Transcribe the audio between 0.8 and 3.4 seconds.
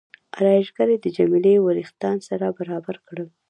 د جميله وریښتان سره برابر کړل.